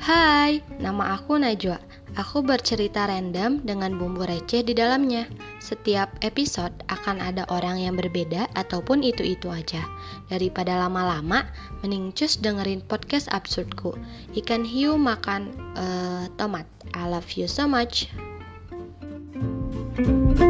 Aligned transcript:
Hai, 0.00 0.64
nama 0.80 1.12
aku 1.12 1.36
Najwa. 1.36 1.76
Aku 2.16 2.40
bercerita 2.40 3.04
random 3.04 3.60
dengan 3.68 4.00
bumbu 4.00 4.24
receh 4.24 4.64
di 4.64 4.72
dalamnya. 4.72 5.28
Setiap 5.60 6.08
episode 6.24 6.72
akan 6.88 7.20
ada 7.20 7.44
orang 7.52 7.84
yang 7.84 8.00
berbeda 8.00 8.48
ataupun 8.56 9.04
itu-itu 9.04 9.52
aja. 9.52 9.84
Daripada 10.32 10.80
lama-lama, 10.80 11.44
mending 11.84 12.16
cus 12.16 12.40
dengerin 12.40 12.80
podcast 12.88 13.28
absurdku. 13.28 13.92
Ikan 14.32 14.64
hiu 14.64 14.96
makan 14.96 15.52
uh, 15.76 16.32
tomat. 16.40 16.64
I 16.96 17.04
love 17.04 17.36
you 17.36 17.44
so 17.44 17.68
much. 17.68 18.08
thank 20.00 20.40
you 20.40 20.49